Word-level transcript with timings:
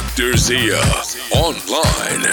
Dr. 0.00 0.36
Zia 0.36 0.80
Online. 1.32 2.32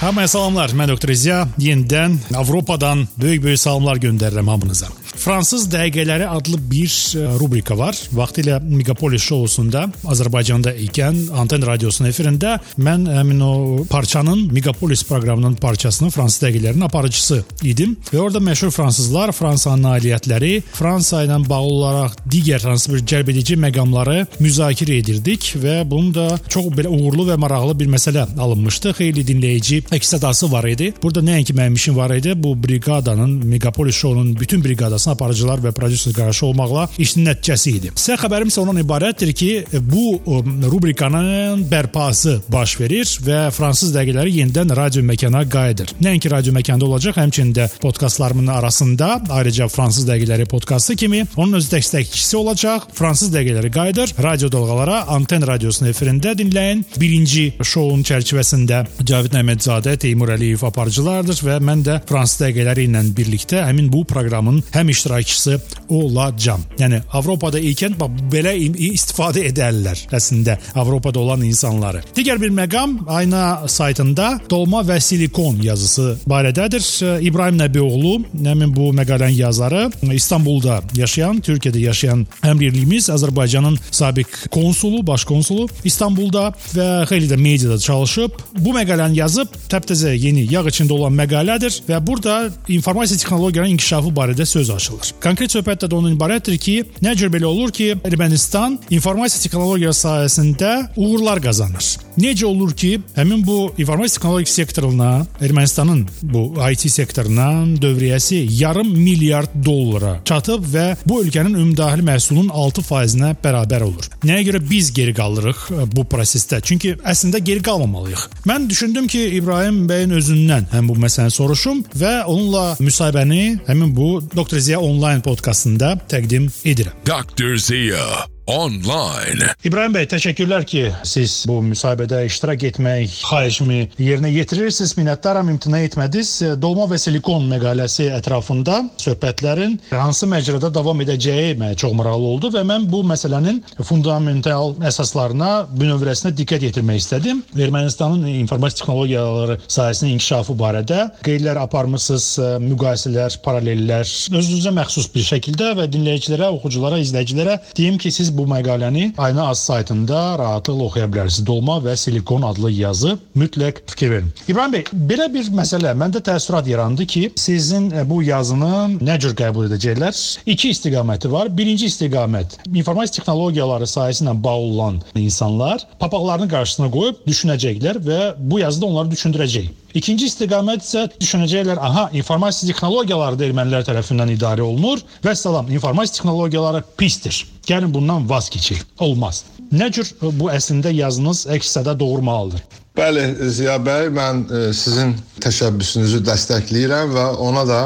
Hamıya 0.00 0.28
salamlar. 0.28 0.70
Mən 0.76 0.90
Dr. 0.92 1.14
Ziya. 1.14 1.48
Yenidən 1.58 2.18
Avropadan 2.36 3.06
böyük-böyük 3.16 3.60
salamlar 3.60 3.96
göndərirəm 3.96 4.50
hamınıza. 4.50 4.88
Fransız 5.22 5.68
dəqiqələri 5.70 6.26
adlı 6.26 6.56
bir 6.70 6.90
e, 7.14 7.24
rubrika 7.38 7.76
var. 7.78 7.94
Vaxtilə 8.10 8.56
Megapolis 8.66 9.22
şousunda 9.22 9.84
Azərbaycanda 10.10 10.72
ikən 10.82 11.20
Anten 11.38 11.62
radiosunun 11.62 12.10
efirində 12.10 12.56
mən 12.82 13.04
həmin 13.06 13.44
o 13.46 13.52
parçanın 13.90 14.48
Megapolis 14.50 15.04
proqramının 15.06 15.54
parçasının 15.62 16.10
fransız 16.10 16.42
dəqiqələrinin 16.42 16.86
aparıcısı 16.88 17.38
idim 17.62 17.92
və 18.08 18.18
orada 18.18 18.42
məşhur 18.42 18.72
fransızlar, 18.74 19.30
Fransanın 19.32 19.86
nailiyyətləri, 19.86 20.56
Fransa 20.74 21.22
ilə 21.22 21.38
bağlı 21.46 21.70
olaraq 21.76 22.18
digər 22.26 22.66
hansı 22.66 22.90
bir 22.96 23.06
cəlbedici 23.14 23.60
məqamları 23.62 24.26
müzakirə 24.42 24.98
edirdik 25.04 25.52
və 25.62 25.84
bunun 25.86 26.10
da 26.18 26.26
çox 26.48 26.66
belə 26.74 26.90
uğurlu 26.90 27.28
və 27.30 27.38
maraqlı 27.44 27.78
bir 27.78 27.92
məsələ 27.94 28.26
alınmışdı. 28.42 28.96
Xeyli 28.98 29.22
dinləyici 29.30 29.84
əks-sədası 29.86 30.50
var 30.50 30.66
idi. 30.74 30.90
Burada 31.02 31.22
nəinki 31.30 31.54
mənim 31.54 31.78
işim 31.78 31.96
var 32.02 32.10
idi, 32.18 32.34
bu 32.34 32.56
briqadanın 32.66 33.38
Megapolis 33.54 34.02
şounun 34.02 34.34
bütün 34.40 34.64
briqadasının 35.12 35.22
aparıcılar 35.22 35.60
və 35.60 35.72
prodüser 35.72 36.12
qarşı 36.12 36.46
olmaqla 36.46 36.88
işin 36.98 37.26
nəticəsi 37.26 37.70
idi. 37.76 37.90
Sizə 37.96 38.16
xəbərim 38.20 38.48
isə 38.48 38.60
ondan 38.60 38.80
ibarətdir 38.82 39.32
ki, 39.32 39.64
bu 39.80 40.16
ə, 40.16 40.42
rubrikanın 40.70 41.64
bərpası 41.70 42.40
baş 42.48 42.80
verir 42.80 43.06
və 43.22 43.50
fransız 43.52 43.94
dəqiqələri 43.94 44.32
yenidən 44.40 44.74
radio 44.76 45.02
məkana 45.02 45.44
qayıdır. 45.48 45.94
Nəinki 46.02 46.30
radio 46.30 46.52
məkanda 46.52 46.84
olacaq, 46.84 47.16
həmçinin 47.16 47.54
də 47.54 47.68
podkastlarımın 47.80 48.46
arasında 48.46 49.20
ayrıca 49.30 49.68
fransız 49.68 50.08
dəqiqələri 50.08 50.46
podkastı 50.46 50.96
kimi 50.96 51.26
onun 51.36 51.60
öz 51.60 51.68
dəstəkçisi 51.72 52.36
olacaq. 52.36 52.88
Fransız 52.94 53.32
dəqiqələri 53.34 53.70
qayıdır. 53.72 54.14
Radio 54.22 54.52
dalğalara 54.52 55.04
Anten 55.12 55.46
radiosunun 55.46 55.90
efirində 55.90 56.34
dinləyin. 56.38 56.84
Birinci 57.00 57.52
şounun 57.62 58.04
çərçivəsində 58.06 58.84
Cavid 59.04 59.36
Əhmədzadə, 59.38 59.96
Teymur 59.98 60.34
Əliyev 60.36 60.64
aparıcılardır 60.68 61.42
və 61.46 61.58
mən 61.64 61.84
də 61.86 62.00
fransız 62.08 62.46
dəqiqələri 62.46 62.88
ilə 62.88 63.02
birlikdə 63.16 63.62
həmin 63.66 63.90
bu 63.92 64.04
proqramın 64.08 64.62
həm 64.74 64.92
iştirakçısı 65.02 65.60
olacağam. 65.88 66.60
Yəni 66.78 67.02
Avropada 67.12 67.58
ikən 67.58 67.96
bax 67.98 68.22
belə 68.30 68.52
istifadə 68.54 69.42
edərlər 69.50 69.98
əslində 70.14 70.56
Avropada 70.78 71.18
olan 71.20 71.42
insanları. 71.42 72.02
Digər 72.16 72.40
bir 72.40 72.52
məqam 72.54 73.00
Ayna 73.10 73.68
saytında 73.68 74.40
dolma 74.50 74.82
və 74.86 75.00
silikon 75.00 75.58
yazısı 75.62 76.16
barədədir. 76.28 76.84
İbrahim 77.20 77.58
Nəbioğlu, 77.58 78.14
həmin 78.46 78.74
bu 78.76 78.92
məqalənin 78.94 79.40
yazarı, 79.42 79.90
İstanbulda 80.12 80.80
yaşayan, 80.94 81.42
Türkiyədə 81.42 81.78
yaşayan 81.78 82.26
həmrəyimiz, 82.42 83.10
Azərbaycanın 83.12 83.78
sabiq 83.90 84.26
konsulu, 84.50 85.06
baş 85.06 85.24
konsulu 85.24 85.68
İstanbulda 85.84 86.52
və 86.76 86.88
xeyli 87.10 87.30
də 87.32 87.36
mediada 87.36 87.78
çalışıb. 87.78 88.38
Bu 88.58 88.76
məqaləni 88.76 89.18
yazıb, 89.18 89.50
təptəzə 89.72 90.14
yeni 90.16 90.46
yağ 90.52 90.66
içində 90.70 90.94
olan 90.94 91.16
məqalədir 91.18 91.82
və 91.88 92.00
burada 92.06 92.50
informasiya 92.68 93.18
texnologiyalarının 93.18 93.72
inkişafı 93.72 94.14
barədə 94.14 94.46
söz 94.46 94.70
açılır. 94.70 94.91
Konkret 95.22 95.54
söhbət 95.54 95.86
də 95.86 95.96
ondan 95.96 96.16
ibarətdir 96.16 96.58
ki, 96.62 96.76
nə 97.04 97.14
cür 97.18 97.32
belə 97.32 97.48
olur 97.48 97.72
ki, 97.74 97.92
Ermənistan 98.08 98.78
informasiya 98.90 99.46
texnologiya 99.46 99.92
sahəsində 99.96 100.72
uğurlar 100.96 101.42
qazanır. 101.44 101.92
Necə 102.20 102.44
olur 102.44 102.74
ki, 102.76 102.98
həmin 103.16 103.44
bu 103.46 103.58
informasiya 103.78 104.18
texnologiya 104.18 104.52
sektoruna, 104.52 105.10
Ermənistanın 105.40 106.04
bu 106.22 106.42
IT 106.70 106.86
sektoruna 106.92 107.48
dövriyyəsi 107.82 108.42
yarım 108.58 108.90
milyard 108.92 109.54
dollara 109.64 110.18
çatıb 110.28 110.66
və 110.74 110.86
bu 111.06 111.22
ölkənin 111.22 111.56
ümumdaxili 111.56 112.04
məhsulunun 112.06 112.50
6%-nə 112.52 113.32
bərabər 113.44 113.86
olur. 113.86 114.08
Nəyə 114.26 114.44
görə 114.50 114.62
biz 114.70 114.92
geri 114.94 115.14
qalırıq 115.16 115.64
bu 115.94 116.04
prosesdə? 116.08 116.60
Çünki 116.60 116.94
əslində 117.00 117.40
geri 117.40 117.62
qalmamalıyıq. 117.64 118.26
Mən 118.48 118.68
düşündüm 118.70 119.08
ki, 119.08 119.24
İbrahim 119.38 119.84
bəyin 119.88 120.12
özündən 120.18 120.68
həm 120.74 120.90
bu 120.90 120.98
məsələni 121.00 121.32
soruşum 121.32 121.84
və 121.96 122.12
onunla 122.28 122.76
müsahibəni 122.80 123.42
həmin 123.66 123.96
bu 123.96 124.08
Dr. 124.36 124.58
Ziya 124.58 124.81
Online 124.82 125.22
podkastında 125.22 125.94
təqdim 126.10 126.48
edirəm. 126.66 126.96
Dr. 127.06 127.54
Zia 127.62 128.02
Online. 128.52 129.46
İbrahim 129.64 129.94
bəy, 129.94 130.04
təşəkkürlər 130.12 130.64
ki, 130.68 130.80
siz 131.08 131.44
bu 131.48 131.54
müsahibədə 131.64 132.18
iştirak 132.28 132.66
etmək 132.68 133.14
xahişimi 133.24 133.78
yerinə 133.96 134.28
yetirirsiniz. 134.28 134.92
Minnətdaram, 134.98 135.48
imtina 135.48 135.80
etmədiniz. 135.86 136.32
Dolma 136.60 136.84
və 136.90 136.98
silikon 137.00 137.46
məqaləsi 137.48 138.10
ətrafında 138.12 138.82
söhbətlərin 139.00 139.78
hansı 139.94 140.28
məcrada 140.28 140.68
davam 140.74 141.00
edəcəyi 141.00 141.54
mənə 141.62 141.78
çox 141.80 141.94
maraqlı 141.96 142.28
oldu 142.34 142.50
və 142.52 142.64
mən 142.68 142.84
bu 142.92 143.00
məsələnin 143.08 143.62
fundamental 143.80 144.76
əsaslarına, 144.90 145.52
bünövrəsinə 145.72 146.34
diqqət 146.36 146.68
yetirmək 146.68 147.00
istədim. 147.06 147.40
Ermənistanın 147.56 148.28
informasiya 148.34 148.82
texnologiyaları 148.82 149.58
sahəsinin 149.64 150.18
inkişafı 150.18 150.58
barədə 150.60 151.06
qeydlər 151.24 151.62
aparmısınız, 151.62 152.28
müqayisələr, 152.66 153.40
paralellər 153.48 154.04
özünüzə 154.42 154.76
məxsus 154.76 155.08
bir 155.14 155.24
şəkildə 155.30 155.72
və 155.80 155.88
dinləyicilərə, 155.96 156.52
oxuculara, 156.58 157.00
izləyicilərə 157.00 157.58
deyim 157.78 157.96
ki, 158.02 158.12
siz 158.12 158.28
bu 158.34 158.41
məqaləni 158.50 159.12
Ayna 159.18 159.48
Az 159.48 159.58
saytında 159.58 160.38
rahatlıqla 160.38 160.84
oxuya 160.88 161.06
bilərsiniz. 161.10 161.46
Dolma 161.46 161.78
və 161.84 161.96
silikon 161.96 162.42
adlı 162.46 162.70
yazı 162.70 163.18
mütləq 163.36 163.82
fikir 163.86 164.10
verin. 164.10 164.30
İbrahim 164.48 164.72
bəy, 164.76 164.84
belə 165.10 165.28
bir 165.34 165.50
məsələ 165.58 165.92
məndə 165.98 166.22
təəssürat 166.24 166.68
yarandı 166.68 167.06
ki, 167.06 167.22
sizin 167.36 167.90
bu 168.10 168.22
yazını 168.22 168.98
nə 169.02 169.18
cür 169.20 169.36
qəbul 169.38 169.68
edəcəklər? 169.70 170.16
İki 170.46 170.72
istiqaməti 170.76 171.30
var. 171.32 171.50
Birinci 171.56 171.90
istiqamət 171.90 172.58
informasiya 172.72 173.20
texnologiyaları 173.20 173.88
sahəsi 173.88 174.24
ilə 174.24 174.36
bağlı 174.44 174.72
olan 174.74 175.00
insanlar 175.14 175.86
papaqlarını 176.00 176.48
qarşısına 176.48 176.90
qoyub 176.96 177.22
düşünəcəklər 177.28 178.02
və 178.08 178.20
bu 178.38 178.62
yazıda 178.62 178.86
onları 178.86 179.14
düşündürəcək. 179.14 179.70
İkinci 179.92 180.24
istiqamət 180.30 180.84
isə 180.86 181.02
düşünəcəklər, 181.20 181.76
aha, 181.76 182.06
informasiya 182.16 182.72
texnologiyaları 182.72 183.36
da 183.36 183.48
ermənilər 183.48 183.84
tərəfindən 183.84 184.32
idarə 184.32 184.64
olunur 184.64 185.02
və 185.24 185.34
salam, 185.36 185.68
informasiya 185.68 186.22
texnologiyaları 186.22 186.80
pisdir. 186.96 187.42
Gəlin 187.68 187.92
bundan 187.92 188.24
vaz 188.28 188.48
keçək. 188.52 188.80
Olmaz. 189.04 189.44
Nə 189.72 189.90
cür 189.92 190.08
bu 190.40 190.48
əslində 190.52 190.92
yazınız 190.96 191.44
əks-səda 191.58 191.98
doğurmalıdır? 192.00 192.81
Bəli, 192.92 193.22
Ziya 193.48 193.78
bəy, 193.80 194.10
mən 194.12 194.42
e, 194.52 194.58
sizin 194.76 195.14
təşəbbüsünüzü 195.40 196.18
dəstəkləyirəm 196.28 197.14
və 197.14 197.22
ona 197.40 197.62
da 197.64 197.78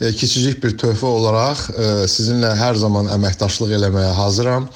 e, 0.00 0.08
kiçicik 0.16 0.62
bir 0.62 0.72
töhfə 0.80 1.10
olaraq 1.18 1.60
e, 1.74 1.88
sizinlə 2.08 2.54
hər 2.56 2.78
zaman 2.80 3.10
əməkdaşlıq 3.18 3.74
eləməyə 3.76 4.14
hazıram. 4.16 4.70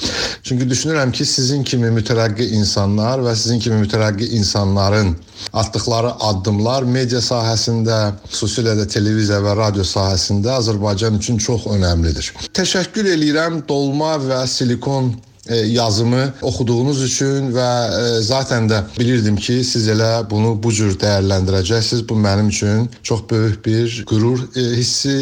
Çünki 0.44 0.69
düşünürəm 0.69 1.14
ki, 1.16 1.24
sizin 1.24 1.64
kimi 1.64 1.88
mütərəqqi 1.96 2.50
insanlar 2.58 3.24
və 3.24 3.32
sizin 3.32 3.64
kimi 3.64 3.80
mütərəqqi 3.86 4.28
insanların 4.36 5.14
atdıqları 5.56 6.12
addımlar 6.28 6.84
media 6.84 7.24
sahəsində, 7.24 8.02
xüsusilə 8.28 8.76
də 8.82 8.84
televiziya 8.98 9.40
və 9.46 9.56
radio 9.62 9.86
sahəsində 9.94 10.58
Azərbaycan 10.58 11.16
üçün 11.22 11.40
çox 11.40 11.64
önəmlidir. 11.72 12.34
Təşəkkür 12.52 13.08
eləyirəm 13.16 13.62
Dolma 13.69 14.19
və 14.28 14.44
Silikon 14.44 15.14
e, 15.14 15.29
yazımı 15.56 16.33
oxuduğunuz 16.43 17.03
üçün 17.03 17.50
və 17.55 17.71
e, 17.91 18.21
zaten 18.22 18.69
də 18.71 18.83
bilirdim 18.99 19.37
ki, 19.37 19.65
siz 19.65 19.88
elə 19.88 20.31
bunu 20.31 20.55
bu 20.62 20.72
cür 20.72 20.94
dəyərləndirəcəksiniz. 21.00 22.06
Bu 22.09 22.15
mənim 22.15 22.49
üçün 22.49 22.91
çox 23.03 23.21
böyük 23.31 23.66
bir 23.66 24.05
qürur 24.06 24.38
e, 24.56 24.61
hissi 24.77 25.15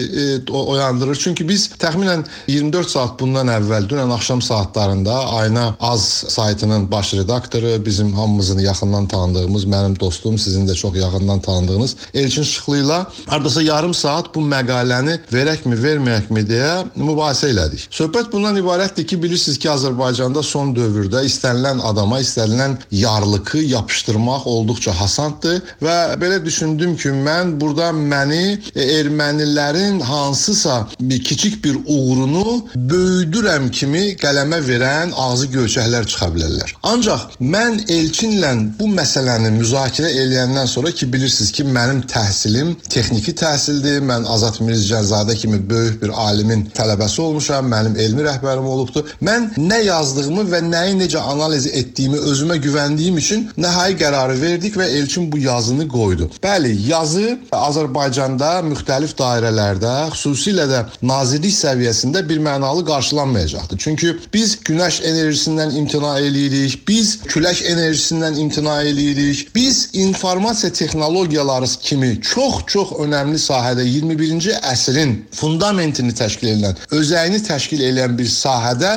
oyandırır. 0.52 1.16
Çünki 1.16 1.48
biz 1.48 1.70
təxminən 1.78 2.24
24 2.48 2.90
saat 2.90 3.20
bundan 3.20 3.48
əvvəl 3.52 3.88
dünən 3.90 4.12
axşam 4.14 4.42
saatlarında 4.42 5.18
Ayna 5.38 5.76
Az 5.80 6.04
saytının 6.28 6.90
baş 6.90 7.14
redaktoru, 7.14 7.86
bizim 7.86 8.12
hamımızın 8.12 8.58
yaxından 8.58 9.08
tanıdığımız, 9.08 9.64
mənim 9.64 10.00
dostum, 10.00 10.38
sizin 10.38 10.68
də 10.68 10.74
çox 10.74 10.96
yaxından 10.96 11.40
tanıdığınız 11.40 11.96
Elçin 12.14 12.42
Şıxlı 12.42 12.78
ilə 12.78 13.04
hardasa 13.26 13.62
yarım 13.62 13.94
saat 13.94 14.34
bu 14.34 14.40
məqaləni 14.40 15.18
verəkmi, 15.32 15.78
verməyəkmi 15.84 16.44
deyə 16.48 16.72
mübahisə 16.96 17.52
elədik. 17.52 17.86
Söhbət 17.90 18.32
bundan 18.32 18.56
ibarətdir 18.56 19.06
ki, 19.06 19.22
bilirsiniz 19.22 19.58
ki, 19.58 19.70
Azərbaycan 19.70 20.17
Azərbaycanda 20.18 20.42
son 20.42 20.72
dövrdə 20.74 21.20
istənilən 21.28 21.78
adama 21.86 22.18
istənilən 22.20 22.74
yarlıqı 22.90 23.60
yapışdırmaq 23.70 24.46
olduqca 24.50 24.92
hasanddır 24.98 25.60
və 25.82 25.96
belə 26.18 26.40
düşündüm 26.44 26.96
ki, 26.98 27.12
mən 27.26 27.60
burada 27.60 27.92
məni 27.92 28.58
ermənilərin 28.74 30.00
hansısa 30.02 30.88
bir 31.00 31.22
kiçik 31.22 31.64
bir 31.64 31.76
uğurunu 31.86 32.66
böyüdürəm 32.74 33.70
kimi 33.70 34.16
qələmə 34.18 34.58
verən 34.66 35.14
ağzı 35.14 35.46
göyçəklər 35.54 36.08
çıxa 36.10 36.30
bilərlər. 36.34 36.74
Ancaq 36.82 37.38
mən 37.40 37.78
Elçinlə 37.88 38.50
bu 38.80 38.88
məsələni 38.90 39.54
müzakirə 39.54 40.10
eləyəndən 40.10 40.66
sonra 40.66 40.90
ki, 40.90 41.12
bilirsiniz 41.12 41.52
ki, 41.52 41.64
mənim 41.78 42.02
təhsilim 42.10 42.74
texniki 42.90 43.36
təhsildir. 43.38 44.02
Mən 44.02 44.26
Azad 44.26 44.58
Mirzəcəzadə 44.64 45.36
kimi 45.38 45.62
böyük 45.70 46.02
bir 46.02 46.14
alimin 46.26 46.66
tələbəsi 46.74 47.20
olmuşam. 47.20 47.70
Mənim 47.70 47.96
elmi 48.00 48.26
rəhbərim 48.26 48.66
olubdu. 48.66 49.04
Mən 49.22 49.50
nə 49.58 49.82
yaz 49.84 50.07
yazdığımı 50.08 50.44
və 50.48 50.60
nəyi 50.64 50.94
necə 50.96 51.20
analiz 51.20 51.66
etdiyimi 51.66 52.18
özümə 52.30 52.56
güvəndiyim 52.64 53.16
üçün 53.20 53.42
nəhai 53.60 53.96
qərarı 54.00 54.38
verdik 54.40 54.76
və 54.80 54.86
Elçin 54.98 55.30
bu 55.32 55.38
yazını 55.38 55.88
qoydu. 55.88 56.30
Bəli, 56.42 56.72
yazı 56.88 57.38
Azərbaycanda 57.52 58.62
müxtəlif 58.70 59.12
dairələrdə, 59.18 59.92
xüsusilə 60.14 60.64
də 60.70 60.80
nazirlik 61.02 61.52
səviyyəsində 61.52 62.22
bir 62.28 62.40
mənalı 62.44 62.84
qarşılanmayacaqdır. 62.88 63.78
Çünki 63.84 64.14
biz 64.34 64.56
günəş 64.68 65.02
enerjisindən 65.10 65.76
imtina 65.76 66.14
eləyirik, 66.20 66.78
biz 66.88 67.18
külək 67.28 67.62
enerjisindən 67.72 68.40
imtina 68.40 68.78
eləyirik. 68.88 69.48
Biz 69.54 69.90
informasiya 69.92 70.72
texnologiyaları 70.72 71.68
kimi 71.82 72.14
çox-çox 72.22 72.94
önəmli 73.04 73.40
sahədə 73.42 73.84
21-ci 73.84 74.56
əsrin 74.72 75.14
fundamentini 75.36 76.14
təşkil 76.16 76.54
edən, 76.54 76.80
özəyini 76.96 77.42
təşkil 77.44 77.84
edən 77.90 78.16
bir 78.18 78.30
sahədə 78.32 78.96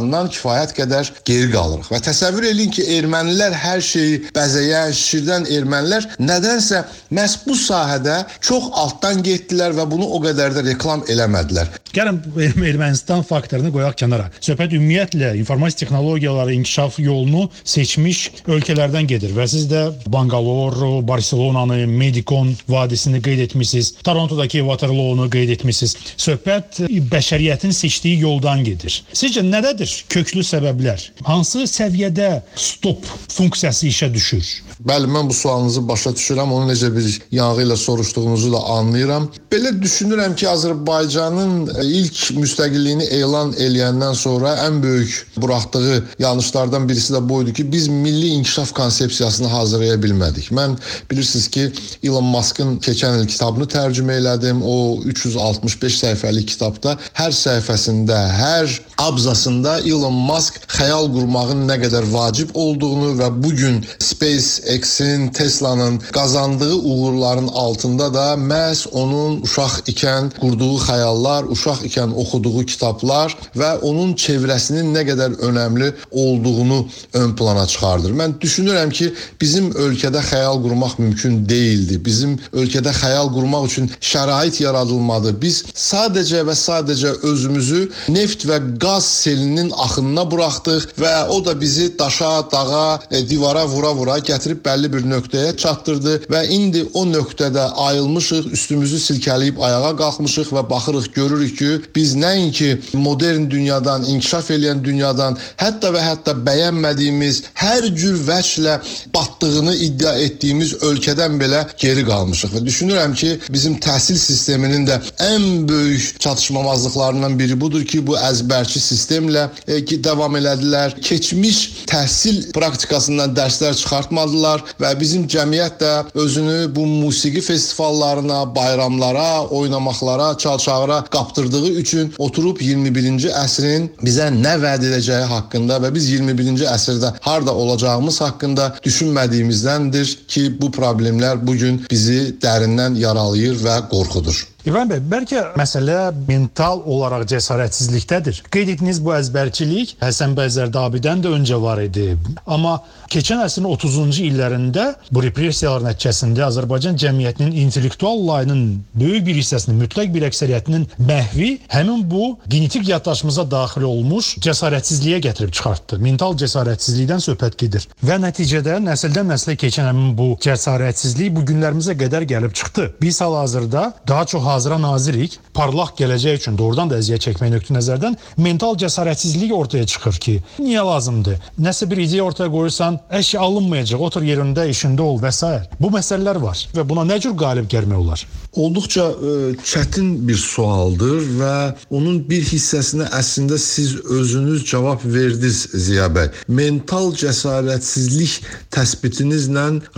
Ermənistandan 0.00 0.30
kifayət 0.32 0.72
qədər 0.76 1.08
geri 1.28 1.48
qalırıq. 1.52 1.88
Və 1.92 2.00
təsəvvür 2.00 2.46
eləyin 2.48 2.72
ki, 2.72 2.84
ermənilər 2.96 3.52
hər 3.52 3.80
şeyi 3.84 4.30
bəzəyən, 4.32 4.94
şişirdən 4.96 5.48
ermənilər 5.56 6.06
nədənsə 6.18 6.84
məhz 7.12 7.36
bu 7.44 7.54
sahədə 7.54 8.24
çox 8.40 8.70
altdan 8.72 9.22
getdilər 9.22 9.76
və 9.76 9.84
bunu 9.90 10.08
o 10.08 10.20
qədər 10.24 10.56
də 10.56 10.64
reklam 10.70 11.04
eləmədilər. 11.04 11.68
Gəlin 11.94 12.20
Ermənistan 12.70 13.24
faktorunu 13.26 13.72
qoyaq 13.74 13.96
kənara. 13.98 14.28
Söhbət 14.44 14.76
ümumiyyətlə 14.76 15.32
informasiya 15.40 15.84
texnologiyaları 15.84 16.54
inkişaf 16.54 16.98
yolunu 17.02 17.48
seçmiş 17.64 18.20
ölkələrdən 18.46 19.08
gedir 19.10 19.34
və 19.34 19.46
siz 19.50 19.66
də 19.70 19.82
Bangalore, 20.06 20.92
Barselonanı, 21.08 21.80
Medikon 21.90 22.52
vadisini 22.68 23.22
qeyd 23.22 23.44
etmisiniz. 23.48 23.94
Torontodakı 24.06 24.62
Waterloo-nu 24.70 25.26
qeyd 25.30 25.54
etmisiniz. 25.56 25.96
Söhbət 26.16 26.84
bəşəriyyətin 27.10 27.74
seçdiyi 27.74 28.22
yoldan 28.22 28.62
gedir. 28.64 29.02
Sizcə 29.10 29.42
nədədir 29.46 29.90
köklü 30.14 30.46
səbəblər? 30.46 31.10
Hansı 31.26 31.66
səviyyədə 31.70 32.30
stop 32.54 33.06
funksiyası 33.34 33.90
işə 33.90 34.12
düşür? 34.14 34.46
Bəli, 34.86 35.10
mən 35.12 35.28
bu 35.28 35.34
sualınızı 35.36 35.82
başa 35.88 36.14
düşürəm. 36.16 36.52
Onu 36.56 36.70
necə 36.70 36.88
bir 36.94 37.06
yanğı 37.34 37.66
ilə 37.66 37.76
soruşduğunuzu 37.76 38.52
da 38.52 38.62
anlayıram. 38.78 39.26
Belə 39.52 39.74
düşünürəm 39.82 40.36
ki, 40.40 40.48
Azərbaycanın 40.48 41.79
ilk 41.84 42.18
müstəqilliyini 42.36 43.06
elan 43.20 43.52
eləyəndən 43.52 44.14
sonra 44.14 44.54
ən 44.66 44.82
böyük 44.82 45.26
buraxdığı 45.36 46.04
yanlışlardan 46.18 46.88
birisi 46.88 47.12
də 47.12 47.22
bu 47.28 47.42
idi 47.42 47.52
ki, 47.52 47.72
biz 47.72 47.88
milli 47.88 48.26
inkişaf 48.26 48.72
konsepsiyasını 48.72 49.48
hazırlaya 49.48 49.94
bilmədik. 49.94 50.50
Mən 50.52 50.76
bilirsiniz 51.10 51.48
ki, 51.48 51.72
Elon 52.02 52.24
Musk'ın 52.24 52.78
keçən 52.78 53.22
il 53.22 53.28
kitabını 53.28 53.68
tərcümə 53.70 54.18
elədim. 54.20 54.62
O 54.64 55.00
365 55.04 55.98
səhifəlik 56.02 56.46
kitabda 56.54 56.96
hər 57.18 57.34
səhifəsində, 57.36 58.18
hər 58.40 58.80
abzasında 58.98 59.78
Elon 59.80 60.16
Musk 60.30 60.60
xəyal 60.74 61.10
qurmağın 61.14 61.66
nə 61.68 61.78
qədər 61.84 62.08
vacib 62.12 62.50
olduğunu 62.54 63.14
və 63.20 63.30
bu 63.42 63.54
gün 63.56 63.80
SpaceX-in, 63.98 65.28
Tesla-nın 65.28 65.98
qazandığı 66.12 66.74
uğurların 66.74 67.48
altında 67.48 68.14
da 68.14 68.26
məhz 68.34 68.88
onun 68.92 69.40
uşaq 69.46 69.80
ikən 69.92 70.30
qurduğu 70.40 70.76
xəyallar, 70.86 71.48
uşaq 71.54 71.69
ikən 71.86 72.14
oxuduğu 72.22 72.64
kitablar 72.66 73.36
və 73.56 73.70
onun 73.86 74.14
çevrəsinin 74.18 74.92
nə 74.94 75.04
qədər 75.08 75.38
önəmli 75.46 75.92
olduğunu 76.10 76.80
ön 77.14 77.34
plana 77.36 77.66
çıxardır. 77.66 78.12
Mən 78.20 78.36
düşünürəm 78.42 78.90
ki, 78.90 79.12
bizim 79.40 79.70
ölkədə 79.70 80.22
xəyal 80.30 80.60
qurmaq 80.62 80.98
mümkün 80.98 81.40
deyildi. 81.48 82.00
Bizim 82.04 82.36
ölkədə 82.52 82.92
xəyal 82.96 83.32
qurmaq 83.34 83.66
üçün 83.70 83.90
şərait 84.00 84.60
yaradılmadı. 84.62 85.34
Biz 85.42 85.62
sadəcə 85.74 86.44
və 86.48 86.56
sadəcə 86.58 87.14
özümüzü 87.30 87.82
neft 88.08 88.46
və 88.48 88.60
qaz 88.82 89.06
selinin 89.24 89.70
axınına 89.84 90.24
buraxdıq 90.30 90.88
və 91.00 91.14
o 91.28 91.40
da 91.44 91.54
bizi 91.60 91.98
daşa, 91.98 92.50
dağa, 92.52 93.00
e, 93.10 93.22
divara 93.28 93.66
vura-vura 93.68 94.18
gətirib 94.18 94.62
bəlli 94.64 94.92
bir 94.92 95.06
nöqtəyə 95.12 95.56
çatdırdı 95.56 96.16
və 96.32 96.44
indi 96.56 96.84
o 96.94 97.04
nöqtədə 97.06 97.70
ayılmışıq, 97.86 98.50
üstümüzü 98.56 99.00
silkələyib 99.06 99.60
ayağa 99.66 99.94
qalxmışıq 100.02 100.52
və 100.56 100.64
baxırıq, 100.70 101.12
görürük 101.14 101.59
ki, 101.60 101.70
biz 101.94 102.14
nəinki 102.16 102.70
modern 102.92 103.48
dünyadan, 103.50 104.04
inkişaf 104.08 104.50
edən 104.56 104.82
dünyadan, 104.84 105.36
hətta 105.60 105.92
və 105.94 106.02
hətta 106.04 106.34
bəyənmədiyimiz 106.46 107.42
hər 107.60 107.88
cür 108.00 108.16
vəçlə 108.28 108.78
batdığını 109.14 109.74
iddia 109.86 110.14
etdiyimiz 110.24 110.76
ölkədən 110.88 111.36
belə 111.40 111.64
geri 111.80 112.04
qalmışıq 112.08 112.56
və 112.56 112.64
düşünürəm 112.64 113.16
ki, 113.20 113.32
bizim 113.52 113.76
təhsil 113.84 114.18
sisteminin 114.20 114.86
də 114.88 115.00
ən 115.26 115.68
böyük 115.68 116.20
çatışmamazlıqlarından 116.20 117.38
biri 117.38 117.60
budur 117.60 117.84
ki, 117.84 118.02
bu 118.06 118.16
əzbərçi 118.16 118.80
sistemlə 118.80 119.48
e, 119.66 119.82
ki, 119.84 120.00
davam 120.04 120.36
elədilər. 120.40 120.96
Keçmiş 121.04 121.60
təhsil 121.90 122.50
praktikasından 122.56 123.34
dərslər 123.36 123.76
çıxartmadılar 123.80 124.64
və 124.80 124.94
bizim 125.00 125.26
cəmiyyət 125.30 125.80
də 125.82 125.92
özünü 126.24 126.58
bu 126.74 126.86
musiqi 126.86 127.40
festivallarına, 127.44 128.42
bayramlara, 128.54 129.44
oynamaqlara, 129.60 130.32
çalçağıra 130.38 131.04
qaptırdığı 131.50 131.70
üçün 131.70 132.12
oturub 132.18 132.60
21-ci 132.60 133.30
əsrin 133.34 133.88
bizə 134.02 134.30
nə 134.30 134.54
vəd 134.62 134.86
edəcəyi 134.86 135.26
haqqında 135.30 135.80
və 135.82 135.90
biz 135.94 136.06
21-ci 136.12 136.66
əsrdə 136.66 137.12
harda 137.20 137.54
olacağımız 137.54 138.20
haqqında 138.20 138.74
düşünmədiyimizdəndir 138.84 140.18
ki, 140.28 140.60
bu 140.60 140.70
problemlər 140.70 141.42
bu 141.46 141.56
gün 141.56 141.82
bizi 141.90 142.36
dərindən 142.42 142.98
yaralayır 142.98 143.58
və 143.64 143.80
qorxudur. 143.90 144.49
İbrahim 144.60 144.90
bəy, 144.90 144.98
bəlkə 145.08 145.42
məsələ 145.56 146.10
mental 146.28 146.82
olaraq 146.84 147.22
cəsarətsizlikdədir. 147.30 148.42
Qeyd 148.52 148.74
etdiyiniz 148.74 148.98
bu 149.00 149.14
əzbərçilik 149.16 149.94
Həsən 150.02 150.34
bəy 150.36 150.50
Zərdabidən 150.52 151.22
də 151.24 151.30
öncə 151.32 151.56
var 151.62 151.80
idi. 151.80 152.10
Amma 152.44 152.74
keçən 153.08 153.40
əsrin 153.40 153.64
30-cu 153.70 154.26
illərində 154.26 154.84
bu 155.08 155.22
repressiyalar 155.24 155.86
nəticəsində 155.86 156.44
Azərbaycan 156.50 156.98
cəmiyyətinin 157.00 157.56
intellektual 157.62 158.20
layının 158.26 158.66
böyük 159.00 159.24
bir 159.30 159.38
hissəsinin, 159.40 159.78
mütləq 159.80 160.12
bir 160.12 160.28
əksəriyyətinin 160.28 160.84
məhvi 161.08 161.48
həmin 161.72 162.04
bu 162.12 162.28
genetik 162.52 162.84
yaddaşımıza 162.90 163.46
daxil 163.50 163.88
olmuş 163.88 164.34
cəsarətsizliyə 164.44 165.22
gətirib 165.24 165.56
çıxartdı. 165.56 166.02
Mental 166.04 166.36
cəsarətsizlikdən 166.36 167.24
söhbət 167.30 167.56
gedir. 167.64 167.88
Və 168.04 168.20
nəticədə 168.20 168.76
nəsildən 168.84 169.32
nəslə 169.32 169.56
keçən 169.64 169.88
həmin 169.88 170.12
bu 170.20 170.34
cəsarətsizlik 170.44 171.32
bu 171.32 171.48
günlərimizə 171.48 171.96
qədər 172.04 172.28
gəlib 172.28 172.52
çıxdı. 172.60 172.90
Biz 173.00 173.24
hal-hazırda 173.24 173.88
daha 174.08 174.28
çox 174.28 174.49
hazıra 174.50 174.78
nazirik, 174.82 175.38
parlaq 175.54 175.94
gələcək 175.98 176.40
üçün 176.40 176.58
doğrudan 176.58 176.90
da 176.90 176.98
əziyyət 177.00 177.26
çəkmək 177.28 177.54
nöqteyi 177.54 177.76
nəzərdən 177.78 178.18
mental 178.40 178.76
cəsarətsizlik 178.80 179.54
ortaya 179.54 179.86
çıxır 179.86 180.20
ki, 180.24 180.36
niyə 180.62 180.84
lazımdır? 180.86 181.40
Nəsə 181.60 181.88
bir 181.90 182.02
ideya 182.04 182.24
ortaya 182.24 182.50
qoyursan, 182.52 183.00
əşi 183.20 183.38
alınmayacaq, 183.38 184.00
otur 184.10 184.26
yerində, 184.26 184.66
işində 184.70 185.06
ol 185.06 185.20
və 185.22 185.32
s. 185.34 185.50
Bu 185.80 185.92
məsələlər 185.94 186.40
var 186.42 186.64
və 186.76 186.86
buna 186.86 187.06
nə 187.08 187.20
cür 187.22 187.36
qalib 187.38 187.68
gəlmək 187.70 188.04
olar? 188.04 188.24
Olduqca 188.58 189.04
ə, 189.06 189.34
çətin 189.62 190.08
bir 190.26 190.38
sualdır 190.40 191.20
və 191.38 191.54
onun 191.94 192.18
bir 192.26 192.42
hissəsinə 192.48 193.06
əslində 193.14 193.58
siz 193.62 193.94
özünüz 194.02 194.64
cavab 194.66 195.04
verdiniz 195.04 195.68
Ziya 195.70 196.08
bəy. 196.10 196.32
Mental 196.48 197.12
cəsarətsizlik 197.14 198.40
təsbitinizlə 198.74 199.50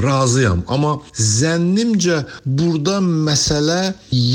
razıyam, 0.03 0.63
amma 0.69 0.97
zənnimcə 1.17 2.23
burada 2.45 2.99
məsələ 3.01 3.93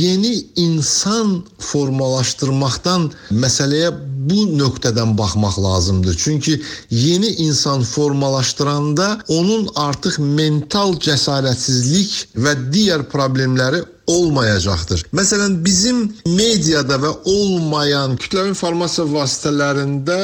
yeni 0.07 0.33
insan 0.55 1.43
formalaşdırmaqdan 1.71 3.09
məsələyə 3.43 3.91
bu 4.29 4.45
nöqtədən 4.59 5.15
baxmaq 5.17 5.59
lazımdır. 5.63 6.15
Çünki 6.23 6.61
yeni 6.91 7.27
insan 7.47 7.83
formalaşdıranda 7.83 9.07
onun 9.27 9.69
artıq 9.75 10.19
mental 10.19 10.97
cəsarətsizlik 11.07 12.17
və 12.43 12.55
digər 12.73 13.07
problemləri 13.13 13.83
olmayacaqdır. 14.07 15.03
Məsələn, 15.13 15.57
bizim 15.65 15.99
mediada 16.25 16.95
və 17.01 17.11
olmayan 17.27 18.15
kütləvi 18.21 18.53
informasiya 18.53 19.05
vasitələrində 19.11 20.19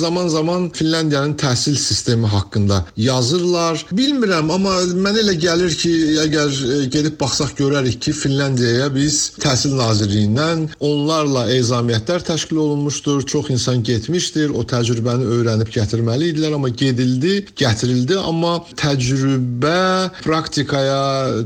zaman-zaman 0.00 0.70
Finlandiyanın 0.76 1.36
təhsil 1.40 1.76
sistemi 1.76 2.26
haqqında 2.26 2.82
yazırlar. 2.96 3.84
Bilmirəm, 3.92 4.50
amma 4.52 4.74
mənə 4.96 5.22
elə 5.24 5.36
gəlir 5.40 5.76
ki, 5.76 5.92
əgər 6.24 6.56
e, 6.76 6.78
gedib 6.92 7.18
baxsaq 7.20 7.52
görərik 7.60 8.00
ki, 8.06 8.14
Finlandiyaya 8.16 8.88
biz 8.94 9.18
Təhsil 9.42 9.76
Nazirliyindən 9.76 10.66
onlarla 10.80 11.46
ezamiyyətlər 11.58 12.24
təşkil 12.30 12.62
olunmuşdur. 12.64 13.26
Çox 13.26 13.50
insan 13.52 13.82
getmişdir, 13.84 14.54
o 14.56 14.64
təcrübəni 14.64 15.28
öyrənib 15.36 15.70
gətirməli 15.76 16.32
idilər, 16.32 16.56
amma 16.56 16.72
gedildi, 16.72 17.36
gətirildi, 17.58 18.16
amma 18.16 18.56
təcrübə 18.80 19.76
praktikaya 20.24 21.00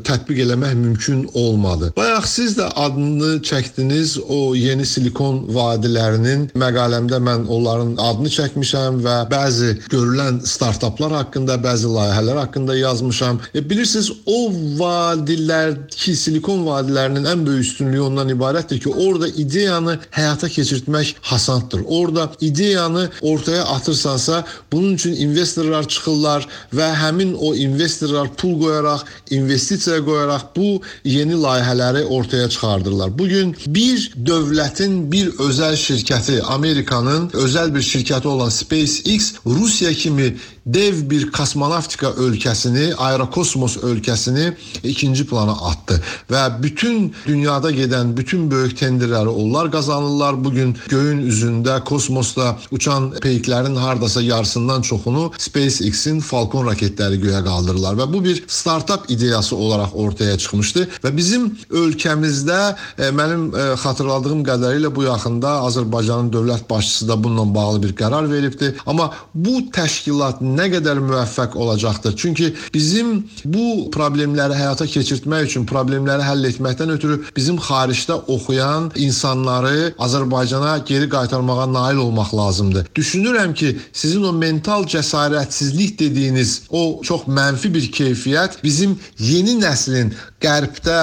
tətbiq 0.07 0.45
eləmək 0.47 0.75
mümkün 0.85 1.27
olmadı. 1.35 1.80
Olmadı. 1.81 1.93
Bayaq 1.97 2.27
siz 2.27 2.57
də 2.59 2.65
adını 2.65 3.43
çəkdiniz 3.43 4.21
o 4.29 4.55
yeni 4.55 4.87
silikon 4.87 5.47
vadilərinin 5.55 6.51
məqaləmdə 6.55 7.19
mən 7.23 7.47
onların 7.49 7.97
adını 7.99 8.29
çəkmişəm 8.29 9.01
və 9.05 9.17
bəzi 9.31 9.77
görülən 9.91 10.41
startaplar 10.47 11.13
haqqında, 11.13 11.55
bəzi 11.55 11.87
layihələr 11.87 12.39
haqqında 12.45 12.77
yazmışam. 12.77 13.41
E, 13.55 13.71
bilirsiniz 13.71 14.11
o 14.27 14.51
vadilər 14.81 15.77
ki, 15.91 16.17
silikon 16.17 16.65
vadilərinin 16.67 17.25
ən 17.25 17.47
böyük 17.47 17.65
üstünlüyü 17.65 18.03
ondan 18.03 18.29
ibarətdir 18.29 18.81
ki, 18.81 18.89
orada 18.89 19.29
ideyanı 19.29 19.99
həyata 20.11 20.49
keçirtmək 20.49 21.15
hasanddır. 21.23 21.85
Orada 21.87 22.31
ideyanı 22.41 23.11
ortaya 23.23 23.65
atırsansa, 23.65 24.45
bunun 24.73 24.95
üçün 24.95 25.15
investorlar 25.15 25.89
çıxırlar 25.89 26.47
və 26.75 26.93
həmin 26.95 27.35
o 27.35 27.55
investorlar 27.55 28.33
pul 28.35 28.59
qoyaraq, 28.61 29.05
investisiya 29.31 30.01
qoyaraq 30.05 30.43
bu 30.57 30.81
yeni 31.05 31.37
layihələri 31.71 32.05
ortaya 32.05 32.49
çıxardırlar. 32.49 33.19
Bu 33.19 33.29
gün 33.29 33.57
bir 33.67 34.13
dövlətin 34.27 35.13
bir 35.13 35.29
özəl 35.39 35.77
şirkəti, 35.77 36.43
Amerikanın 36.43 37.31
özəl 37.31 37.75
bir 37.75 37.83
şirkəti 37.83 38.29
olan 38.29 38.49
SpaceX 38.49 39.35
Rusiya 39.47 39.93
kimi 39.93 40.37
dev 40.67 41.11
bir 41.11 41.31
kosmonavtika 41.33 42.07
ölkəsini, 42.07 42.95
aerokosmos 42.95 43.77
ölkəsini 43.77 44.53
ikinci 44.85 45.27
plana 45.27 45.53
atdı 45.71 46.01
və 46.31 46.43
bütün 46.63 47.13
dünyada 47.27 47.71
gedən 47.71 48.17
bütün 48.17 48.51
böyük 48.51 48.77
tenderləri 48.79 49.29
onlar 49.29 49.71
qazanırlar. 49.73 50.45
Bu 50.45 50.53
gün 50.53 50.77
göyün 50.89 51.23
üzündə, 51.27 51.85
kosmosda 51.85 52.57
uçan 52.71 53.11
peyklərin 53.23 53.77
hardasa 53.77 54.23
yarısından 54.23 54.83
çoxunu 54.83 55.33
SpaceX-in 55.39 56.21
Falcon 56.21 56.67
raketləri 56.67 57.21
göyə 57.23 57.43
qaldırırlar 57.45 57.99
və 58.03 58.13
bu 58.13 58.25
bir 58.25 58.45
startap 58.47 59.11
ideyası 59.11 59.57
olaraq 59.57 59.95
ortaya 59.95 60.39
çıxmışdı 60.39 60.89
və 61.05 61.17
bizim 61.17 61.51
ölkəmizdə 61.71 62.59
e, 62.99 63.11
mənim 63.15 63.49
e, 63.55 63.67
xatırladığım 63.83 64.43
qədərilə 64.47 64.91
bu 64.95 65.07
yaxında 65.07 65.53
Azərbaycanın 65.69 66.33
dövlət 66.33 66.69
başçısı 66.71 67.09
da 67.09 67.19
bununla 67.25 67.55
bağlı 67.55 67.83
bir 67.83 67.95
qərar 67.97 68.31
veribdi. 68.31 68.75
Amma 68.87 69.11
bu 69.35 69.61
təşkilat 69.75 70.41
nə 70.43 70.71
qədər 70.75 71.01
müvəffəq 71.05 71.57
olacaqdır? 71.57 72.17
Çünki 72.17 72.55
bizim 72.75 73.13
bu 73.45 73.91
problemləri 73.95 74.57
həyata 74.59 74.87
keçirtmək 74.91 75.49
üçün, 75.51 75.67
problemləri 75.67 76.27
həll 76.27 76.49
etməkdən 76.51 76.95
ötürü 76.97 77.21
bizim 77.37 77.59
xaricdə 77.61 78.21
oxuyan 78.27 78.91
insanları 78.97 79.95
Azərbaycana 79.99 80.79
geri 80.87 81.09
qaytarmağa 81.09 81.67
nail 81.73 82.03
olmaq 82.07 82.35
lazımdır. 82.35 82.87
Düşünürəm 82.97 83.55
ki, 83.55 83.77
sizin 83.93 84.23
o 84.23 84.33
mental 84.33 84.85
cəsarətsizlik 84.85 85.99
dediyiniz 85.99 86.63
o 86.71 87.01
çox 87.03 87.27
mənfi 87.29 87.75
bir 87.75 87.91
keyfiyyət 87.93 88.63
bizim 88.65 88.99
yeni 89.19 89.59
nəslin 89.61 90.15
Qərbdə, 90.41 90.97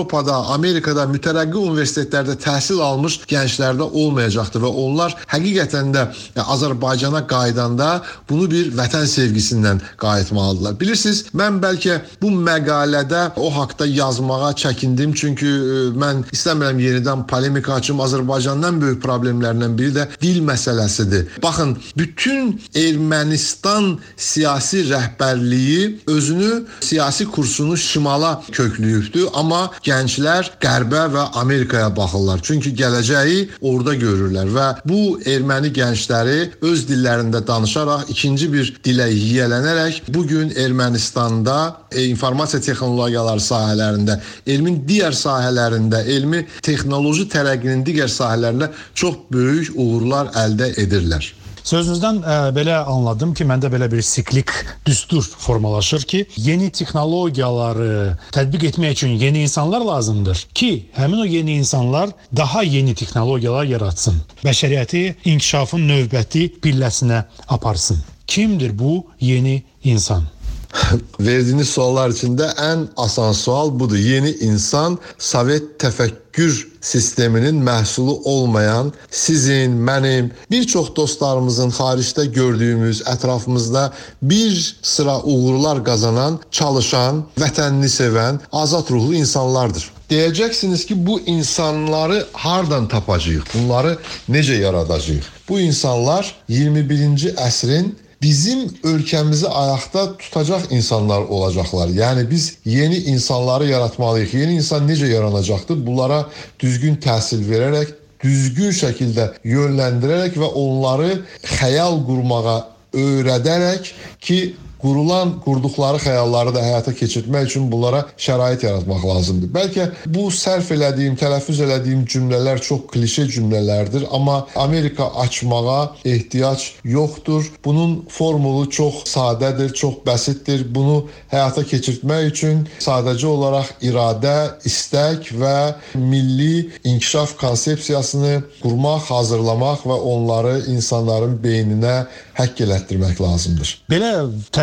Avropada, 0.00 0.36
Amerikada 0.54 1.02
mütərəqqi 1.10 1.60
universitetlərdə 1.60 2.38
təhsil 2.40 2.78
almış 2.80 3.18
gənclərdə 3.28 3.84
olmayacaqdır 3.84 4.62
və 4.64 4.68
onlar 4.82 5.12
həqiqətən 5.28 5.90
də 5.92 6.04
Azərbaycana 6.40 7.20
qayıdanda 7.28 7.88
bunu 8.30 8.46
bir 8.48 8.70
vətən 8.78 9.04
sevgisindən 9.10 9.82
qayıtmalıdırlar. 10.00 10.78
Bilirsiniz, 10.80 11.26
mən 11.36 11.58
bəlkə 11.60 11.98
bu 12.22 12.30
məqalədə 12.32 13.26
o 13.36 13.50
haqqda 13.58 13.90
yazmağa 13.90 14.54
çəkindim, 14.62 15.12
çünki 15.20 15.50
e, 15.50 15.82
mən 16.00 16.24
istəmirəm 16.32 16.80
yenidən 16.80 17.26
polemika 17.28 17.76
açım. 17.76 18.00
Azərbaycandan 18.00 18.80
böyük 18.80 19.04
problemlərdən 19.04 19.76
biri 19.76 19.92
də 19.98 20.08
dil 20.22 20.40
məsələsidir. 20.48 21.28
Baxın, 21.44 21.76
bütün 22.00 22.56
Ermənistan 22.72 23.98
siyasi 24.16 24.86
rəhbərliyi 24.88 26.08
özünü 26.08 26.64
siyasi 26.80 27.28
kursunu 27.28 27.76
şimala 27.76 28.38
kökləyibdi, 28.48 29.28
amma 29.36 29.68
gənclər 29.90 30.52
qərbə 30.62 31.04
və 31.14 31.24
Amerikaya 31.40 31.90
baxırlar. 31.96 32.40
Çünki 32.46 32.72
gələcəyi 32.78 33.40
orada 33.60 33.94
görürlər 33.98 34.50
və 34.54 34.66
bu 34.88 35.00
erməni 35.34 35.72
gəncləri 35.76 36.38
öz 36.70 36.86
dillərində 36.88 37.42
danışaraq 37.46 38.10
ikinci 38.14 38.50
bir 38.52 38.72
dilə 38.84 39.10
yiyələnərək 39.10 40.02
bu 40.14 40.24
gün 40.30 40.54
Ermənistanda 40.60 41.58
e, 41.90 42.04
informasiya 42.10 42.62
texnologiyaları 42.68 43.42
sahələrində, 43.44 44.18
elmin 44.46 44.80
digər 44.86 45.16
sahələrində, 45.16 46.04
elmi 46.16 46.44
texnoloji 46.66 47.28
tərəqqinin 47.32 47.84
digər 47.86 48.10
sahələrində 48.12 48.70
çox 48.94 49.20
böyük 49.32 49.74
uğurlar 49.76 50.32
əldə 50.44 50.74
edirlər. 50.84 51.32
Sözünüzdən 51.64 52.20
ə, 52.22 52.36
e, 52.50 52.52
belə 52.56 52.80
anladım 52.88 53.34
ki, 53.36 53.46
məndə 53.48 53.70
belə 53.72 53.90
bir 53.92 54.02
siklik 54.06 54.52
düstur 54.86 55.24
formalaşır 55.44 56.06
ki, 56.12 56.24
yeni 56.36 56.70
texnologiyaları 56.70 58.16
tətbiq 58.34 58.66
etmək 58.70 58.96
üçün 58.98 59.16
yeni 59.20 59.44
insanlar 59.46 59.84
lazımdır 59.86 60.46
ki, 60.54 60.72
həmin 60.96 61.24
o 61.24 61.28
yeni 61.28 61.58
insanlar 61.60 62.10
daha 62.36 62.62
yeni 62.62 62.94
texnologiyalar 62.94 63.64
yaratsın. 63.64 64.20
Bəşəriyyəti 64.44 65.04
inkişafın 65.24 65.88
növbəti 65.88 66.48
pilləsinə 66.60 67.24
aparsın. 67.48 68.02
Kimdir 68.26 68.78
bu 68.78 69.06
yeni 69.20 69.62
insan? 69.84 70.28
Verdiğiniz 71.20 71.68
suallar 71.68 72.10
içinde 72.10 72.50
en 72.58 72.88
asan 72.96 73.32
sual 73.32 73.80
budur. 73.80 73.96
Yeni 73.96 74.30
insan 74.30 74.98
Sovet 75.18 75.78
tefekkür 75.78 76.70
sisteminin 76.80 77.62
məhsulu 77.64 78.20
olmayan 78.24 78.92
sizin, 79.10 79.70
mənim, 79.70 80.30
bir 80.50 80.64
çox 80.66 80.96
dostlarımızın 80.96 81.70
xaricdə 81.70 82.24
gördüyümüz, 82.32 83.02
ətrafımızda 83.02 83.92
bir 84.22 84.76
sıra 84.82 85.20
uğurlar 85.22 85.84
qazanan, 85.84 86.40
çalışan, 86.50 87.24
vətənini 87.38 87.88
sevən, 87.88 88.38
azad 88.52 88.90
ruhlu 88.90 89.14
insanlardır. 89.14 89.90
Deyəcəksiniz 90.10 90.86
ki, 90.86 91.06
bu 91.06 91.20
insanları 91.20 92.26
hardan 92.32 92.88
tapacağıq? 92.88 93.42
Bunları 93.54 93.98
necə 94.28 94.60
yaradacağıq? 94.60 95.24
Bu 95.48 95.60
insanlar 95.60 96.34
21-ci 96.48 97.34
əsrin 97.34 97.94
bizim 98.22 98.68
ölkəmizi 98.84 99.48
ayaqda 99.48 100.16
tutacaq 100.16 100.62
insanlar 100.70 101.20
olacaqlar. 101.20 101.88
Yəni 101.88 102.30
biz 102.30 102.56
yeni 102.64 102.96
insanları 102.96 103.66
yaratmalıyıq. 103.66 104.34
Yeni 104.34 104.54
insan 104.54 104.88
necə 104.88 105.08
yaranacaqdır? 105.08 105.86
Bunlara 105.86 106.26
düzgün 106.60 106.96
təhsil 106.96 107.46
verərək, 107.48 107.94
düzgün 108.22 108.74
şəkildə 108.76 109.30
yönləndirərək 109.44 110.36
və 110.36 110.50
onları 110.64 111.12
xəyal 111.58 112.02
qurmağa 112.06 112.58
öyrədərək 112.92 113.92
ki, 114.20 114.40
qurulan, 114.82 115.34
qurduqları 115.44 116.00
xəyalları 116.04 116.54
da 116.54 116.62
həyata 116.64 116.94
keçirtmək 116.96 117.48
üçün 117.50 117.68
bunlara 117.72 118.04
şərait 118.18 118.64
yaratmaq 118.66 119.04
lazımdır. 119.08 119.52
Bəlkə 119.54 119.88
bu 120.14 120.28
sərf 120.34 120.72
elədiyim, 120.76 121.16
tələffüz 121.20 121.62
elədiyim 121.66 122.04
cümlələr 122.10 122.60
çox 122.64 122.86
klişe 122.92 123.26
cümlələrdir, 123.34 124.06
amma 124.10 124.46
Amerika 124.56 125.10
açmağa 125.24 125.96
ehtiyac 126.04 126.64
yoxdur. 126.84 127.46
Bunun 127.64 128.04
formulu 128.08 128.70
çox 128.70 129.04
sadədir, 129.10 129.72
çox 129.74 130.00
bəsitdir. 130.06 130.64
Bunu 130.74 131.04
həyata 131.32 131.64
keçirtmək 131.66 132.30
üçün 132.30 132.64
sadəcə 132.80 133.26
olaraq 133.30 133.72
iradə, 133.84 134.36
istək 134.66 135.32
və 135.40 135.56
milli 135.94 136.70
inkişaf 136.84 137.36
konsepsiyasını 137.40 138.34
qurmaq, 138.62 139.08
hazırlamaq 139.10 139.86
və 139.90 140.00
onları 140.14 140.56
insanların 140.72 141.36
beyninə 141.42 141.96
həkk 142.40 142.64
elətdirmək 142.66 143.20
lazımdır. 143.20 143.72
Belə 143.90 144.12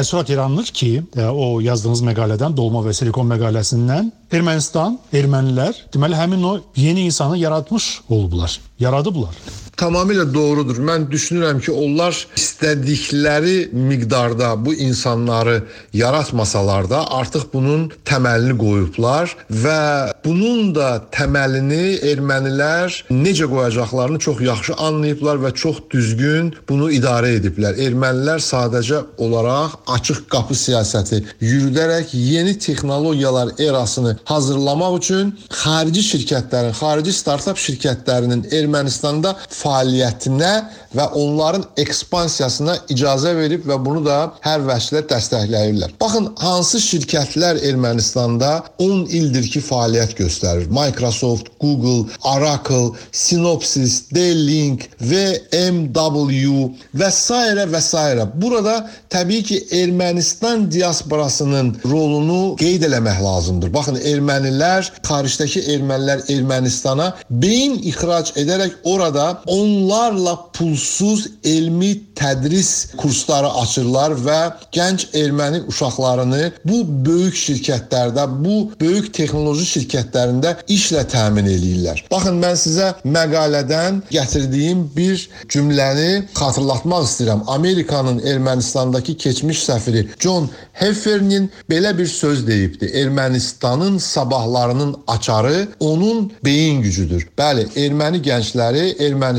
təəssürat 0.07 0.29
yaranır 0.29 0.65
ki, 0.71 1.03
e, 1.17 1.25
o 1.27 1.59
yazdığınız 1.59 2.01
məqalədən, 2.07 2.55
Dolma 2.55 2.79
və 2.85 2.93
Silikon 2.95 3.27
məqaləsindən 3.27 4.11
Ermənistan, 4.31 4.95
ermənilər 5.11 5.75
deməli 5.91 6.15
həmin 6.15 6.43
o 6.47 6.57
yeni 6.75 7.09
insanı 7.11 7.37
yaratmış 7.43 8.01
olublar, 8.09 8.59
yaradıblar 8.79 9.66
tamamilə 9.77 10.25
doğrudur. 10.33 10.79
Mən 10.89 11.07
düşünürəm 11.11 11.61
ki, 11.63 11.71
onlar 11.71 12.15
istədikləri 12.37 13.69
miqdarda 13.73 14.53
bu 14.65 14.73
insanları 14.73 15.61
yaratmasalar 15.93 16.89
da 16.89 17.03
artıq 17.19 17.47
bunun 17.53 17.87
təməlini 18.05 18.57
qoyublar 18.57 19.33
və 19.63 19.79
bunun 20.25 20.73
da 20.75 20.89
təməlini 21.13 21.99
ermənilər 22.11 22.95
necə 23.11 23.47
qoyacaqlarını 23.51 24.19
çox 24.19 24.41
yaxşı 24.41 24.77
anlayıblar 24.87 25.41
və 25.45 25.53
çox 25.53 25.83
düzgün 25.91 26.53
bunu 26.69 26.89
idarə 26.91 27.35
ediblər. 27.37 27.77
Ermənilər 27.87 28.41
sadəcə 28.43 29.03
olaraq 29.17 29.77
açıq 29.97 30.23
qapı 30.31 30.57
siyasəti 30.57 31.23
yürüdərək 31.41 32.13
yeni 32.13 32.57
texnologiyalar 32.59 33.53
erasını 33.59 34.17
hazırlamaq 34.25 34.97
üçün 34.97 35.33
xarici 35.49 36.03
şirkətlərin, 36.11 36.73
xarici 36.77 37.13
startap 37.13 37.57
şirkətlərinin 37.61 38.45
Ermənistanda 38.57 39.35
fəaliyyətinə 39.67 40.51
və 40.95 41.05
onların 41.19 41.65
ekspansiyasına 41.81 42.77
icazə 42.93 43.33
verib 43.37 43.65
və 43.67 43.77
bunu 43.83 44.03
da 44.05 44.17
hər 44.45 44.63
vəslə 44.67 45.03
dəstəkləyirlər. 45.09 45.95
Baxın, 46.01 46.29
hansı 46.39 46.79
şirkətlər 46.83 47.59
Ermənistanda 47.67 48.51
10 48.83 49.05
ildir 49.19 49.47
ki, 49.51 49.61
fəaliyyət 49.67 50.15
göstərir. 50.17 50.69
Microsoft, 50.73 51.51
Google, 51.61 52.07
Oracle, 52.23 52.93
Synopsys, 53.11 54.07
D-Link, 54.13 54.87
VMW 55.01 56.69
və 56.97 57.11
s. 57.11 57.33
və 57.73 57.81
s. 57.81 58.05
Burada 58.39 58.77
təbii 59.13 59.43
ki, 59.43 59.59
Ermənistan 59.81 60.67
diasporasının 60.71 61.73
rolunu 61.85 62.55
qeyd 62.61 62.87
eləmək 62.87 63.21
lazımdır. 63.23 63.73
Baxın, 63.73 63.99
ermənilər, 64.13 64.87
xaricdəki 65.07 65.65
ermənilər 65.75 66.23
Ermənistana 66.31 67.11
beyin 67.43 67.77
ixrac 67.87 68.33
edərək 68.39 68.77
orada 68.87 69.27
onlarla 69.57 70.35
pulsuz 70.53 71.27
elmi 71.43 71.91
tədris 72.17 72.71
kursları 72.97 73.49
açırlar 73.61 74.15
və 74.25 74.37
gənc 74.73 75.07
erməni 75.17 75.61
uşaqlarını 75.69 76.41
bu 76.65 76.81
böyük 77.05 77.37
şirkətlərdə, 77.37 78.25
bu 78.43 78.57
böyük 78.81 79.11
texnoloji 79.13 79.67
şirkətlərində 79.73 80.55
işlə 80.73 81.05
təmin 81.11 81.49
eləyirlər. 81.51 82.03
Baxın, 82.11 82.39
mən 82.41 82.57
sizə 82.59 82.91
məqalədən 83.05 84.01
gətirdiyim 84.11 84.85
bir 84.95 85.27
cümləni 85.53 86.25
xatırlatmaq 86.37 87.05
istəyirəm. 87.07 87.45
Amerikanın 87.57 88.19
Ermənistandakı 88.25 89.17
keçmiş 89.17 89.63
səfiri 89.69 90.07
John 90.19 90.49
Heffernin 90.73 91.49
belə 91.69 91.93
bir 91.97 92.05
söz 92.07 92.47
deyibdi. 92.47 92.85
Ermənistanın 92.85 93.97
sabahlarının 93.97 94.95
açarı 95.07 95.67
onun 95.79 96.31
beyin 96.45 96.81
gücüdür. 96.81 97.27
Bəli, 97.37 97.67
erməni 97.75 98.21
gəncləri 98.25 98.85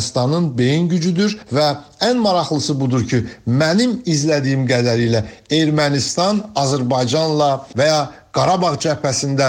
Ermənistanın 0.08 0.56
beyin 0.58 0.88
gücüdür 0.88 1.34
və 1.52 1.66
ən 2.00 2.16
maraqlısı 2.22 2.80
budur 2.80 3.04
ki, 3.08 3.24
mənim 3.46 3.98
izlədiyim 4.06 4.64
qədərilə 4.66 5.22
Ermənistan 5.52 6.40
Azərbaycanla 6.56 7.50
və 7.76 7.86
ya 7.86 8.00
Qarabağ 8.38 8.76
cəbhəsində 8.84 9.48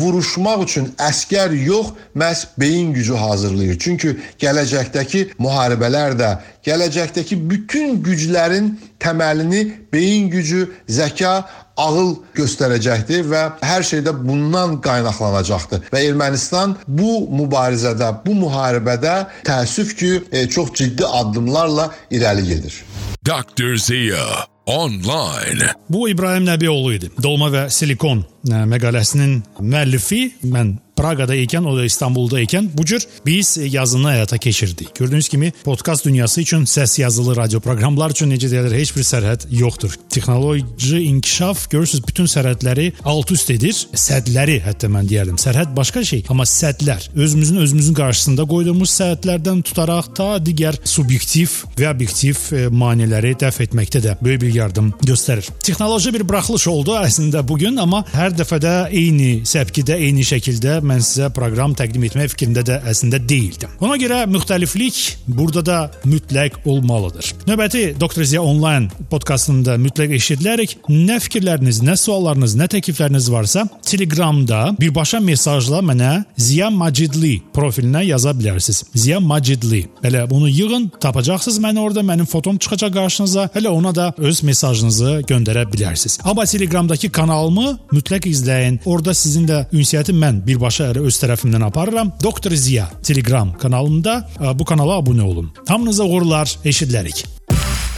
vuruşmaq 0.00 0.64
üçün 0.64 0.88
əskər 0.98 1.52
yox, 1.54 1.92
məhz 2.18 2.46
beyin 2.58 2.90
gücü 2.96 3.14
hazırlayır. 3.14 3.78
Çünki 3.78 4.16
gələcəkdəki 4.42 5.20
müharibələr 5.38 6.16
də, 6.18 6.30
gələcəkdəki 6.66 7.38
bütün 7.50 8.00
güclərin 8.02 8.72
təməlini 8.98 9.62
beyin 9.92 10.26
gücü, 10.32 10.64
zəka, 10.90 11.36
ağıl 11.76 12.16
göstərəcəkdir 12.34 13.28
və 13.30 13.42
hər 13.62 13.86
şeydə 13.86 14.16
bundan 14.24 14.80
qaynaqlanacaqdır. 14.82 15.86
Və 15.92 16.02
Ermənistan 16.08 16.74
bu 16.88 17.28
mübarizədə, 17.42 18.10
bu 18.26 18.34
müharibədə 18.42 19.14
təəssüf 19.46 19.94
ki, 20.00 20.12
e, 20.32 20.48
çox 20.48 20.74
ciddi 20.82 21.06
addımlarla 21.06 21.90
irəli 22.10 22.48
gedir. 22.50 22.82
Dr. 23.22 23.76
Zia 23.76 24.46
online. 24.66 25.70
Bu 25.90 26.08
İbrahim 26.08 26.44
Nəbioğlu 26.46 26.94
idi. 26.94 27.10
Dolma 27.22 27.48
və 27.54 27.70
Silikon 27.70 28.24
məqaləsinin 28.46 29.40
müəllifi. 29.60 30.22
Mən 30.50 30.76
Praqada 30.96 31.34
ikən, 31.36 31.66
o 31.68 31.74
da 31.76 31.84
İstanbulda 31.84 32.40
ikən 32.40 32.70
bu 32.72 32.84
cür 32.88 33.04
biz 33.26 33.56
yazını 33.60 34.08
həyata 34.14 34.38
keçirdik. 34.38 34.94
Gördüyünüz 34.96 35.28
kimi 35.28 35.52
podkast 35.64 36.04
dünyası 36.04 36.40
üçün 36.40 36.64
səs 36.64 37.00
yazılı 37.00 37.36
radio 37.36 37.60
proqramlar 37.60 38.10
üçün 38.10 38.30
necə 38.32 38.48
deyilir, 38.50 38.72
heç 38.72 38.94
bir 38.96 39.04
sərhəd 39.04 39.44
yoxdur. 39.52 39.92
Texnoloji 40.10 41.00
inkişaf 41.10 41.66
görürsüz 41.70 42.00
bütün 42.08 42.30
sərhədləri 42.32 42.92
alt-üst 43.04 43.52
edir, 43.52 43.76
sədləri 43.92 44.56
hətta 44.64 44.88
mən 44.88 45.10
deyərdim. 45.10 45.36
Sərhəd 45.36 45.74
başqa 45.76 46.04
şey, 46.04 46.24
amma 46.32 46.48
sədlər 46.48 47.10
özümüzün 47.14 47.60
özümüzün 47.66 47.98
qarşısında 48.00 48.48
qoyduğumuz 48.48 48.96
sərhədlərdən 48.96 49.62
tutaraq 49.68 50.08
ta 50.16 50.30
digər 50.40 50.80
subyektiv 50.84 51.58
və 51.76 51.92
obyektiv 51.92 52.40
e, 52.56 52.62
maneələri 52.72 53.34
dəf 53.44 53.60
etməkdə 53.66 54.00
də 54.06 54.16
böyük 54.24 54.46
bir 54.46 54.54
yardım 54.62 54.90
göstərir. 55.04 55.52
Texnoloji 55.60 56.14
bir 56.16 56.24
buraxılış 56.24 56.68
oldu 56.72 56.96
əslində 57.02 57.44
bu 57.44 57.60
gün, 57.60 57.76
amma 57.84 58.00
hər 58.16 58.32
dəfədə 58.40 58.74
eyni 58.94 59.30
səpkidə, 59.48 59.96
eyni 60.06 60.24
şəkildə 60.26 60.78
mən 60.86 61.02
sizə 61.04 61.30
proqram 61.34 61.74
təqdim 61.78 62.04
etmək 62.08 62.32
fikrində 62.34 62.64
də 62.66 62.80
əslində 62.90 63.20
deyildim. 63.22 63.72
Ona 63.84 63.96
görə 64.00 64.22
müxtəliflik 64.30 64.98
burada 65.26 65.64
da 65.66 65.78
mütləq 66.04 66.60
olmalıdır. 66.64 67.32
Növbəti 67.48 67.84
Doktor 68.00 68.24
Ziya 68.24 68.42
onlayn 68.42 68.88
podkastında 69.10 69.76
mütləq 69.80 70.16
eşidilərək 70.18 70.76
nə 70.90 71.18
fikirləriniz, 71.22 71.82
nə 71.86 71.96
suallarınız, 72.00 72.56
nə 72.58 72.68
təklifləriniz 72.76 73.30
varsa, 73.32 73.66
Telegramda 73.86 74.74
birbaşa 74.80 75.20
mesajla 75.24 75.82
mənə 75.86 76.12
Ziya 76.36 76.70
Macidli 76.70 77.36
profilinə 77.54 78.04
yaza 78.06 78.34
bilərsiniz. 78.36 78.84
Ziya 78.94 79.20
Macidli. 79.20 79.84
Belə 80.02 80.24
bunu 80.30 80.48
yığın, 80.50 80.90
tapacaqsınız 81.00 81.58
məni 81.62 81.80
orada, 81.80 82.04
mənim 82.06 82.26
fotom 82.28 82.58
çıxacaq 82.58 82.92
qarşınıza. 82.94 83.48
Hələ 83.54 83.68
ona 83.68 83.94
da 83.94 84.12
öz 84.18 84.42
mesajınızı 84.42 85.22
göndərə 85.30 85.66
bilərsiniz. 85.72 86.20
Amma 86.24 86.44
Telegramdakı 86.46 87.10
kanalımı 87.10 87.78
mütləq 87.92 88.25
izləyin. 88.32 88.80
Orada 88.84 89.14
sizin 89.14 89.46
də 89.48 89.64
ünsiyyəti 89.72 90.14
mən 90.16 90.42
birbaşa 90.46 90.92
öz 91.00 91.20
tərəfimdən 91.22 91.66
aparıram. 91.68 92.12
Doktor 92.22 92.54
Ziya 92.54 92.90
Telegram 93.02 93.52
kanalımda 93.58 94.20
bu 94.58 94.64
kanala 94.64 94.98
abunə 95.00 95.22
olun. 95.22 95.52
Hamınıza 95.68 96.04
uğurlar, 96.04 96.58
eşidlərik. 96.64 97.24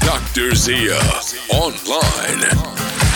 Dr. 0.05 0.55
Zia 0.55 1.01
online. 1.51 3.08